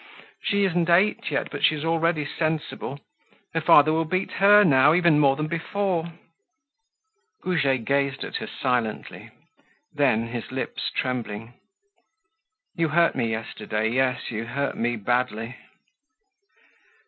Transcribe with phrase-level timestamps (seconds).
[0.41, 3.01] She isn't eight yet, but she's already sensible.
[3.53, 6.11] Her father will beat her now even more than before."
[7.43, 9.29] Goujet gazed at her silently.
[9.93, 11.53] Then, his lips trembling:
[12.75, 15.55] "You hurt me yesterday, yes, you hurt me badly."